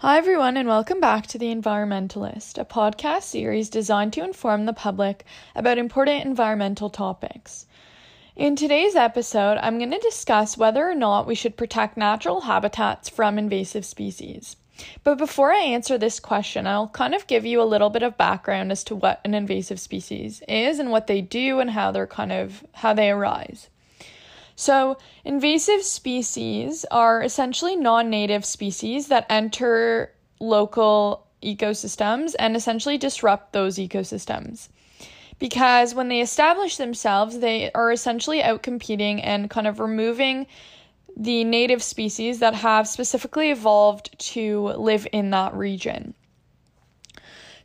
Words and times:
Hi, 0.00 0.16
everyone, 0.16 0.56
and 0.56 0.68
welcome 0.68 1.00
back 1.00 1.26
to 1.26 1.38
The 1.38 1.52
Environmentalist, 1.52 2.56
a 2.56 2.64
podcast 2.64 3.24
series 3.24 3.68
designed 3.68 4.12
to 4.12 4.22
inform 4.22 4.64
the 4.64 4.72
public 4.72 5.24
about 5.56 5.76
important 5.76 6.24
environmental 6.24 6.88
topics. 6.88 7.66
In 8.36 8.54
today's 8.54 8.94
episode, 8.94 9.58
I'm 9.60 9.76
going 9.78 9.90
to 9.90 9.98
discuss 9.98 10.56
whether 10.56 10.88
or 10.88 10.94
not 10.94 11.26
we 11.26 11.34
should 11.34 11.56
protect 11.56 11.96
natural 11.96 12.42
habitats 12.42 13.08
from 13.08 13.38
invasive 13.38 13.84
species. 13.84 14.54
But 15.02 15.18
before 15.18 15.52
I 15.52 15.62
answer 15.62 15.98
this 15.98 16.20
question, 16.20 16.68
I'll 16.68 16.90
kind 16.90 17.12
of 17.12 17.26
give 17.26 17.44
you 17.44 17.60
a 17.60 17.64
little 17.64 17.90
bit 17.90 18.04
of 18.04 18.16
background 18.16 18.70
as 18.70 18.84
to 18.84 18.94
what 18.94 19.20
an 19.24 19.34
invasive 19.34 19.80
species 19.80 20.44
is 20.46 20.78
and 20.78 20.92
what 20.92 21.08
they 21.08 21.20
do 21.20 21.58
and 21.58 21.70
how 21.70 21.90
they're 21.90 22.06
kind 22.06 22.30
of 22.30 22.64
how 22.74 22.94
they 22.94 23.10
arise. 23.10 23.68
So, 24.60 24.98
invasive 25.24 25.84
species 25.84 26.84
are 26.90 27.22
essentially 27.22 27.76
non 27.76 28.10
native 28.10 28.44
species 28.44 29.06
that 29.06 29.24
enter 29.30 30.12
local 30.40 31.28
ecosystems 31.40 32.34
and 32.40 32.56
essentially 32.56 32.98
disrupt 32.98 33.52
those 33.52 33.76
ecosystems. 33.76 34.68
Because 35.38 35.94
when 35.94 36.08
they 36.08 36.20
establish 36.20 36.76
themselves, 36.76 37.38
they 37.38 37.70
are 37.70 37.92
essentially 37.92 38.40
outcompeting 38.40 39.20
and 39.22 39.48
kind 39.48 39.68
of 39.68 39.78
removing 39.78 40.48
the 41.16 41.44
native 41.44 41.80
species 41.80 42.40
that 42.40 42.56
have 42.56 42.88
specifically 42.88 43.50
evolved 43.50 44.18
to 44.18 44.70
live 44.70 45.06
in 45.12 45.30
that 45.30 45.54
region. 45.54 46.14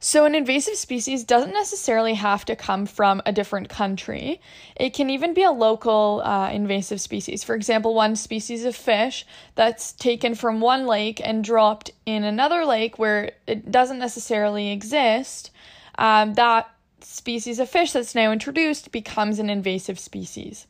So, 0.06 0.26
an 0.26 0.36
invasive 0.36 0.76
species 0.76 1.24
doesn't 1.24 1.54
necessarily 1.54 2.16
have 2.16 2.44
to 2.46 2.58
come 2.58 2.86
from 2.86 3.22
a 3.26 3.32
different 3.32 3.70
country. 3.70 4.42
It 4.76 4.94
can 4.94 5.10
even 5.10 5.34
be 5.34 5.44
a 5.44 5.52
local 5.52 6.22
uh, 6.26 6.50
invasive 6.50 7.00
species. 7.00 7.46
For 7.46 7.56
example, 7.56 7.96
one 7.96 8.18
species 8.18 8.66
of 8.66 8.76
fish 8.76 9.26
that's 9.56 9.94
taken 9.94 10.36
from 10.36 10.60
one 10.60 10.88
lake 10.88 11.22
and 11.24 11.42
dropped 11.42 11.92
in 12.06 12.26
another 12.26 12.66
lake 12.66 13.00
where 13.00 13.32
it 13.48 13.72
doesn't 13.72 13.98
necessarily 13.98 14.72
exist. 14.72 15.52
Um, 15.98 16.34
that 16.34 16.70
species 17.00 17.60
of 17.60 17.70
fish 17.70 17.94
that's 17.94 18.14
now 18.14 18.34
introduced 18.34 18.92
becomes 18.92 19.40
an 19.40 19.50
invasive 19.50 19.98
species. 19.98 20.68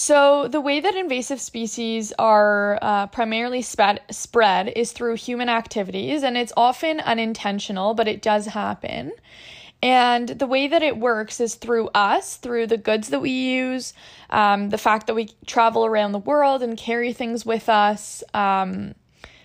So, 0.00 0.46
the 0.46 0.60
way 0.60 0.78
that 0.78 0.94
invasive 0.94 1.40
species 1.40 2.12
are 2.20 2.78
uh, 2.80 3.08
primarily 3.08 3.62
spread, 3.62 4.00
spread 4.12 4.68
is 4.76 4.92
through 4.92 5.16
human 5.16 5.48
activities, 5.48 6.22
and 6.22 6.38
it's 6.38 6.52
often 6.56 7.00
unintentional, 7.00 7.94
but 7.94 8.06
it 8.06 8.22
does 8.22 8.46
happen. 8.46 9.10
And 9.82 10.28
the 10.28 10.46
way 10.46 10.68
that 10.68 10.84
it 10.84 10.98
works 10.98 11.40
is 11.40 11.56
through 11.56 11.88
us, 11.96 12.36
through 12.36 12.68
the 12.68 12.76
goods 12.76 13.08
that 13.08 13.20
we 13.20 13.30
use, 13.30 13.92
um, 14.30 14.70
the 14.70 14.78
fact 14.78 15.08
that 15.08 15.14
we 15.14 15.30
travel 15.46 15.84
around 15.84 16.12
the 16.12 16.20
world 16.20 16.62
and 16.62 16.78
carry 16.78 17.12
things 17.12 17.44
with 17.44 17.68
us. 17.68 18.22
Um, 18.32 18.94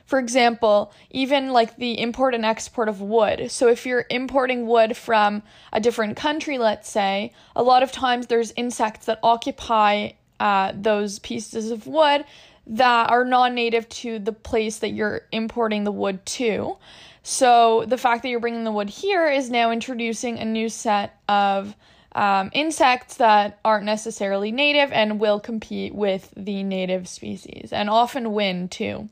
for 0.06 0.20
example, 0.20 0.94
even 1.10 1.50
like 1.50 1.78
the 1.78 2.00
import 2.00 2.36
and 2.36 2.46
export 2.46 2.90
of 2.90 3.02
wood. 3.02 3.50
So, 3.50 3.70
if 3.70 3.88
you're 3.88 4.06
importing 4.12 4.68
wood 4.68 4.96
from 4.96 5.42
a 5.72 5.80
different 5.80 6.16
country, 6.16 6.60
let's 6.60 6.92
say, 6.92 7.34
a 7.56 7.64
lot 7.64 7.82
of 7.82 7.92
times 7.92 8.28
there's 8.28 8.54
insects 8.56 9.08
that 9.08 9.18
occupy 9.24 10.12
uh, 10.44 10.74
those 10.76 11.20
pieces 11.20 11.72
of 11.72 11.88
wood 11.88 12.26
that 12.68 13.10
are 13.10 13.24
non 13.24 13.56
native 13.56 13.88
to 13.88 14.20
the 14.20 14.34
place 14.34 14.80
that 14.80 14.90
you're 14.90 15.22
importing 15.32 15.86
the 15.86 15.92
wood 15.92 16.26
to. 16.26 16.76
So 17.24 17.86
the 17.88 17.98
fact 17.98 18.24
that 18.24 18.30
you're 18.30 18.42
bringing 18.42 18.66
the 18.66 18.72
wood 18.72 18.90
here 18.90 19.30
is 19.30 19.50
now 19.50 19.72
introducing 19.72 20.40
a 20.40 20.44
new 20.44 20.68
set 20.68 21.18
of 21.30 21.74
um, 22.12 22.52
insects 22.54 23.16
that 23.16 23.58
aren't 23.64 23.86
necessarily 23.86 24.52
native 24.52 24.92
and 24.92 25.18
will 25.18 25.40
compete 25.40 25.96
with 25.96 26.34
the 26.36 26.62
native 26.62 27.08
species 27.08 27.72
and 27.72 27.90
often 27.90 28.34
win 28.34 28.68
too. 28.68 29.08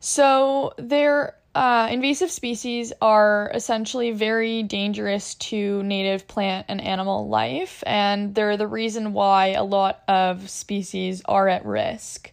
So 0.00 0.74
there 0.76 1.34
uh, 1.54 1.88
invasive 1.90 2.30
species 2.30 2.92
are 3.02 3.50
essentially 3.52 4.12
very 4.12 4.62
dangerous 4.62 5.34
to 5.34 5.82
native 5.82 6.28
plant 6.28 6.66
and 6.68 6.80
animal 6.80 7.28
life, 7.28 7.82
and 7.86 8.34
they're 8.34 8.56
the 8.56 8.68
reason 8.68 9.12
why 9.12 9.48
a 9.48 9.64
lot 9.64 10.02
of 10.06 10.48
species 10.48 11.22
are 11.24 11.48
at 11.48 11.66
risk. 11.66 12.32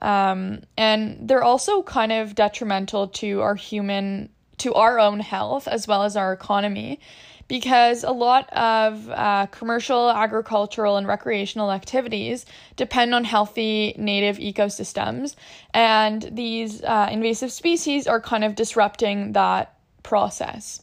Um, 0.00 0.62
and 0.76 1.28
they're 1.28 1.42
also 1.42 1.82
kind 1.82 2.12
of 2.12 2.34
detrimental 2.34 3.08
to 3.08 3.40
our 3.40 3.56
human, 3.56 4.28
to 4.58 4.74
our 4.74 4.98
own 4.98 5.20
health 5.20 5.68
as 5.68 5.86
well 5.86 6.02
as 6.02 6.16
our 6.16 6.32
economy 6.32 7.00
because 7.48 8.02
a 8.02 8.10
lot 8.10 8.52
of 8.52 9.08
uh, 9.10 9.46
commercial, 9.46 10.10
agricultural, 10.10 10.96
and 10.96 11.06
recreational 11.06 11.70
activities 11.70 12.44
depend 12.74 13.14
on 13.14 13.24
healthy 13.24 13.94
native 13.96 14.38
ecosystems, 14.38 15.36
and 15.72 16.22
these 16.32 16.82
uh, 16.82 17.08
invasive 17.10 17.52
species 17.52 18.06
are 18.06 18.20
kind 18.20 18.42
of 18.42 18.54
disrupting 18.54 19.32
that 19.32 19.76
process. 20.02 20.82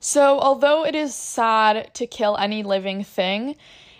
So, 0.00 0.38
although 0.38 0.84
it 0.84 0.94
is 0.94 1.14
sad 1.14 1.92
to 1.94 2.06
kill 2.06 2.36
any 2.36 2.62
living 2.62 3.02
thing, 3.02 3.56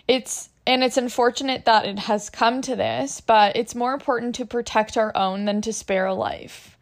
it's 0.07 0.51
and 0.67 0.85
it's 0.85 0.99
unfortunate 0.99 1.65
that 1.65 1.87
it 1.87 1.99
has 1.99 2.29
come 2.29 2.61
to 2.63 2.77
this, 2.77 3.23
but 3.23 3.57
it's 3.57 3.75
more 3.75 3.95
important 3.95 4.35
to 4.35 4.45
protect 4.45 4.99
our 4.99 5.17
own 5.17 5.47
than 5.47 5.63
to 5.63 5.73
spare 5.73 6.07
a 6.07 6.15
life. 6.15 6.78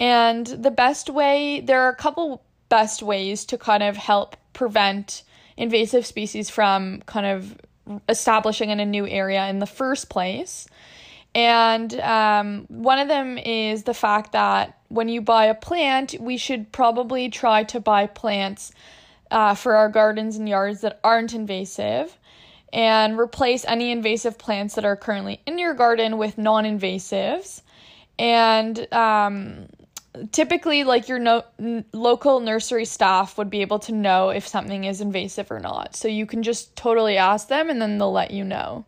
And 0.00 0.46
the 0.46 0.70
best 0.70 1.10
way, 1.10 1.60
there 1.60 1.82
are 1.82 1.90
a 1.90 1.96
couple 1.96 2.42
best 2.68 3.02
ways 3.02 3.44
to 3.46 3.58
kind 3.58 3.82
of 3.82 3.96
help 3.96 4.36
prevent 4.52 5.22
invasive 5.56 6.06
species 6.06 6.50
from 6.50 7.02
kind 7.06 7.26
of 7.26 7.58
establishing 8.08 8.70
in 8.70 8.80
a 8.80 8.86
new 8.86 9.06
area 9.06 9.48
in 9.48 9.58
the 9.58 9.66
first 9.66 10.08
place. 10.08 10.68
And 11.34 11.92
um, 12.00 12.66
one 12.68 12.98
of 12.98 13.08
them 13.08 13.38
is 13.38 13.84
the 13.84 13.94
fact 13.94 14.32
that 14.32 14.78
when 14.88 15.08
you 15.08 15.20
buy 15.20 15.46
a 15.46 15.54
plant, 15.54 16.14
we 16.20 16.36
should 16.36 16.72
probably 16.72 17.28
try 17.28 17.64
to 17.64 17.80
buy 17.80 18.06
plants 18.06 18.72
uh, 19.30 19.54
for 19.54 19.76
our 19.76 19.88
gardens 19.88 20.36
and 20.36 20.48
yards 20.48 20.80
that 20.80 21.00
aren't 21.04 21.34
invasive 21.34 22.16
and 22.72 23.18
replace 23.18 23.64
any 23.66 23.90
invasive 23.90 24.38
plants 24.38 24.74
that 24.74 24.84
are 24.84 24.96
currently 24.96 25.40
in 25.46 25.58
your 25.58 25.74
garden 25.74 26.18
with 26.18 26.38
non 26.38 26.64
invasives. 26.64 27.62
And 28.18 28.92
um, 28.92 29.68
typically 30.32 30.84
like 30.84 31.08
your 31.08 31.18
no- 31.18 31.44
n- 31.58 31.84
local 31.92 32.40
nursery 32.40 32.84
staff 32.84 33.38
would 33.38 33.50
be 33.50 33.62
able 33.62 33.78
to 33.80 33.92
know 33.92 34.30
if 34.30 34.46
something 34.46 34.84
is 34.84 35.00
invasive 35.00 35.50
or 35.50 35.60
not. 35.60 35.96
So 35.96 36.08
you 36.08 36.26
can 36.26 36.42
just 36.42 36.76
totally 36.76 37.16
ask 37.16 37.48
them 37.48 37.70
and 37.70 37.80
then 37.80 37.98
they'll 37.98 38.12
let 38.12 38.30
you 38.30 38.44
know. 38.44 38.84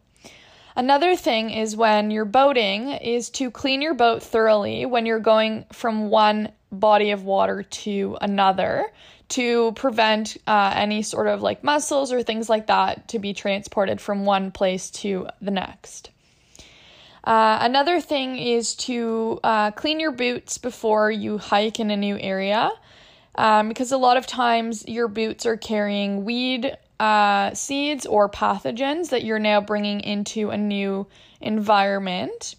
Another 0.77 1.17
thing 1.17 1.51
is 1.51 1.77
when 1.77 2.11
you're 2.11 2.25
boating 2.25 2.91
is 2.91 3.29
to 3.31 3.51
clean 3.51 3.83
your 3.83 3.95
boat 3.95 4.23
thoroughly 4.23 4.87
when 4.87 5.05
you're 5.05 5.19
going 5.19 5.65
from 5.73 6.11
one 6.11 6.53
body 6.73 7.11
of 7.11 7.25
water 7.25 7.65
to 7.65 8.17
another 8.21 8.87
to 9.31 9.73
prevent 9.73 10.37
uh, 10.47 10.73
any 10.75 11.03
sort 11.03 11.27
of 11.27 11.43
like 11.43 11.63
mussels 11.63 12.13
or 12.13 12.23
things 12.23 12.49
like 12.49 12.67
that 12.67 13.09
to 13.09 13.19
be 13.19 13.33
transported 13.33 14.01
from 14.01 14.25
one 14.25 14.51
place 14.51 14.91
to 14.91 15.29
the 15.41 15.51
next. 15.51 16.11
Uh, 17.25 17.59
another 17.61 18.01
thing 18.01 18.37
is 18.37 18.75
to 18.75 19.39
uh, 19.45 19.71
clean 19.73 20.01
your 20.01 20.13
boots 20.13 20.59
before 20.59 21.11
you 21.11 21.39
hike 21.39 21.79
in 21.79 21.91
a 21.91 21.97
new 21.97 22.19
area 22.19 22.71
um, 23.35 23.69
because 23.69 23.93
a 23.93 23.97
lot 23.97 24.17
of 24.17 24.27
times 24.27 24.87
your 24.89 25.09
boots 25.09 25.47
are 25.47 25.57
carrying 25.57 26.25
weed 26.25 26.77
uh, 26.99 27.55
seeds 27.55 28.07
or 28.07 28.29
pathogens 28.29 29.11
that 29.11 29.25
you're 29.25 29.39
now 29.39 29.61
bringing 29.61 30.01
into 30.01 30.51
a 30.51 30.57
new 30.57 31.07
environment. 31.41 32.55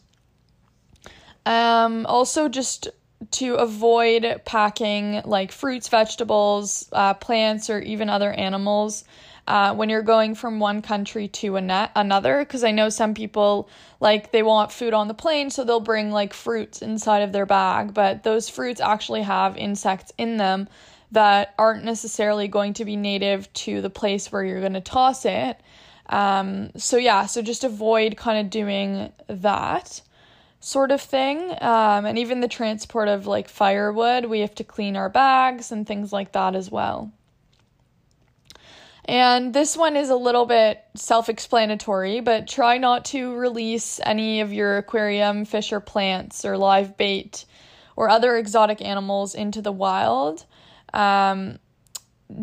Um, 1.45 2.05
also, 2.05 2.49
just 2.49 2.87
to 3.31 3.55
avoid 3.55 4.41
packing 4.45 5.21
like 5.25 5.51
fruits, 5.51 5.87
vegetables, 5.87 6.89
uh, 6.91 7.13
plants, 7.13 7.69
or 7.69 7.79
even 7.79 8.09
other 8.09 8.31
animals 8.31 9.03
uh, 9.47 9.73
when 9.73 9.89
you're 9.89 10.01
going 10.01 10.35
from 10.35 10.59
one 10.59 10.81
country 10.81 11.27
to 11.27 11.55
an- 11.55 11.89
another 11.95 12.39
because 12.39 12.63
i 12.63 12.71
know 12.71 12.89
some 12.89 13.13
people 13.13 13.69
like 13.99 14.31
they 14.31 14.43
want 14.43 14.71
food 14.71 14.93
on 14.93 15.07
the 15.07 15.13
plane 15.13 15.49
so 15.49 15.63
they'll 15.63 15.79
bring 15.79 16.11
like 16.11 16.33
fruits 16.33 16.81
inside 16.81 17.19
of 17.19 17.31
their 17.31 17.45
bag 17.45 17.93
but 17.93 18.23
those 18.23 18.49
fruits 18.49 18.79
actually 18.81 19.21
have 19.21 19.57
insects 19.57 20.11
in 20.17 20.37
them 20.37 20.67
that 21.11 21.53
aren't 21.57 21.83
necessarily 21.83 22.47
going 22.47 22.73
to 22.73 22.85
be 22.85 22.95
native 22.95 23.51
to 23.53 23.81
the 23.81 23.89
place 23.89 24.31
where 24.31 24.43
you're 24.43 24.61
going 24.61 24.73
to 24.73 24.81
toss 24.81 25.25
it. 25.25 25.59
Um, 26.07 26.71
so 26.75 26.97
yeah 26.97 27.25
so 27.25 27.41
just 27.41 27.63
avoid 27.63 28.17
kind 28.17 28.39
of 28.39 28.49
doing 28.49 29.11
that 29.27 30.01
sort 30.59 30.91
of 30.91 31.01
thing. 31.01 31.51
Um, 31.61 32.05
and 32.05 32.17
even 32.17 32.41
the 32.41 32.47
transport 32.47 33.07
of 33.07 33.27
like 33.27 33.47
firewood 33.47 34.25
we 34.25 34.39
have 34.39 34.55
to 34.55 34.63
clean 34.63 34.95
our 34.95 35.09
bags 35.09 35.71
and 35.71 35.85
things 35.85 36.11
like 36.11 36.31
that 36.33 36.55
as 36.55 36.71
well 36.71 37.11
and 39.05 39.53
this 39.53 39.75
one 39.75 39.95
is 39.95 40.09
a 40.09 40.15
little 40.15 40.45
bit 40.45 40.83
self 40.95 41.29
explanatory, 41.29 42.19
but 42.19 42.47
try 42.47 42.77
not 42.77 43.05
to 43.05 43.35
release 43.35 43.99
any 44.03 44.41
of 44.41 44.53
your 44.53 44.77
aquarium 44.77 45.45
fish 45.45 45.71
or 45.71 45.79
plants 45.79 46.45
or 46.45 46.57
live 46.57 46.97
bait 46.97 47.45
or 47.95 48.09
other 48.09 48.37
exotic 48.37 48.81
animals 48.81 49.33
into 49.35 49.61
the 49.61 49.71
wild. 49.71 50.45
Um, 50.93 51.59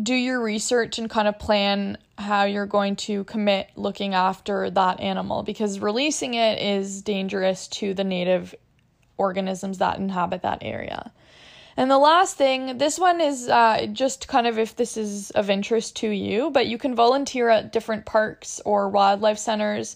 do 0.03 0.13
your 0.13 0.41
research 0.41 0.99
and 0.99 1.09
kind 1.09 1.27
of 1.27 1.39
plan 1.39 1.97
how 2.17 2.43
you're 2.43 2.65
going 2.65 2.95
to 2.95 3.23
commit 3.23 3.69
looking 3.75 4.13
after 4.13 4.69
that 4.69 4.99
animal 4.99 5.41
because 5.43 5.79
releasing 5.79 6.33
it 6.35 6.61
is 6.61 7.01
dangerous 7.01 7.67
to 7.67 7.93
the 7.93 8.03
native 8.03 8.53
organisms 9.17 9.79
that 9.79 9.97
inhabit 9.97 10.43
that 10.43 10.59
area. 10.61 11.11
And 11.79 11.89
the 11.89 11.97
last 11.97 12.35
thing, 12.35 12.77
this 12.77 12.99
one 12.99 13.21
is 13.21 13.47
uh, 13.47 13.85
just 13.93 14.27
kind 14.27 14.47
of 14.47 14.59
if 14.59 14.75
this 14.75 14.97
is 14.97 15.31
of 15.31 15.49
interest 15.49 15.95
to 15.95 16.09
you, 16.09 16.51
but 16.51 16.67
you 16.67 16.77
can 16.77 16.93
volunteer 16.93 17.47
at 17.47 17.71
different 17.71 18.05
parks 18.05 18.59
or 18.65 18.89
wildlife 18.89 19.37
centers 19.37 19.95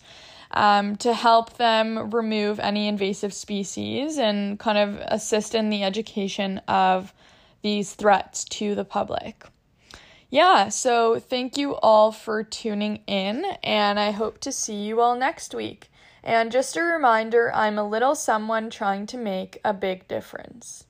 um, 0.51 0.95
to 0.95 1.13
help 1.13 1.57
them 1.57 2.09
remove 2.11 2.61
any 2.61 2.87
invasive 2.87 3.33
species 3.33 4.17
and 4.17 4.57
kind 4.59 4.77
of 4.77 4.97
assist 5.09 5.55
in 5.55 5.69
the 5.69 5.83
education 5.83 6.59
of 6.69 7.13
these 7.63 7.95
threats 7.95 8.45
to 8.45 8.75
the 8.75 8.85
public. 8.85 9.43
Yeah, 10.29 10.69
so 10.69 11.19
thank 11.19 11.57
you 11.57 11.75
all 11.75 12.13
for 12.13 12.45
tuning 12.45 13.01
in, 13.07 13.43
and 13.61 13.99
I 13.99 14.11
hope 14.11 14.39
to 14.39 14.53
see 14.53 14.85
you 14.85 15.01
all 15.01 15.17
next 15.17 15.53
week. 15.53 15.91
And 16.23 16.49
just 16.49 16.77
a 16.77 16.81
reminder 16.81 17.53
I'm 17.53 17.77
a 17.77 17.85
little 17.85 18.15
someone 18.15 18.69
trying 18.69 19.05
to 19.07 19.17
make 19.17 19.59
a 19.65 19.73
big 19.73 20.07
difference. 20.07 20.85